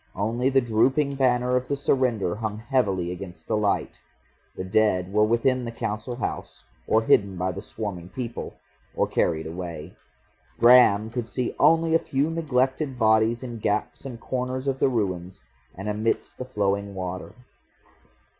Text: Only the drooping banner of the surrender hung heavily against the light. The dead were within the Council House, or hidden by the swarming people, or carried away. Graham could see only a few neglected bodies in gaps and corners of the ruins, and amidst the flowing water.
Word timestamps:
Only 0.15 0.49
the 0.49 0.61
drooping 0.61 1.13
banner 1.13 1.55
of 1.55 1.67
the 1.67 1.75
surrender 1.75 2.33
hung 2.33 2.57
heavily 2.57 3.11
against 3.11 3.47
the 3.47 3.55
light. 3.55 4.01
The 4.55 4.63
dead 4.63 5.13
were 5.13 5.23
within 5.25 5.63
the 5.63 5.71
Council 5.71 6.15
House, 6.15 6.63
or 6.87 7.03
hidden 7.03 7.37
by 7.37 7.51
the 7.51 7.61
swarming 7.61 8.09
people, 8.09 8.55
or 8.95 9.05
carried 9.05 9.45
away. 9.45 9.93
Graham 10.59 11.11
could 11.11 11.29
see 11.29 11.53
only 11.59 11.93
a 11.93 11.99
few 11.99 12.31
neglected 12.31 12.97
bodies 12.97 13.43
in 13.43 13.59
gaps 13.59 14.03
and 14.03 14.19
corners 14.19 14.65
of 14.65 14.79
the 14.79 14.89
ruins, 14.89 15.39
and 15.75 15.87
amidst 15.87 16.39
the 16.39 16.45
flowing 16.45 16.95
water. 16.95 17.35